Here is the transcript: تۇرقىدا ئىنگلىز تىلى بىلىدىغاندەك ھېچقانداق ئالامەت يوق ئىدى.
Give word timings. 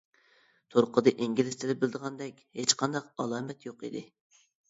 تۇرقىدا 0.75 1.11
ئىنگلىز 1.25 1.57
تىلى 1.65 1.75
بىلىدىغاندەك 1.83 2.41
ھېچقانداق 2.61 3.13
ئالامەت 3.25 3.67
يوق 3.69 3.87
ئىدى. 3.91 4.03